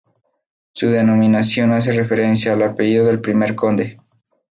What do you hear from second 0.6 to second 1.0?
Su